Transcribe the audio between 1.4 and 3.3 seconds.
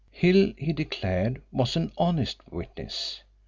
was an honest witness.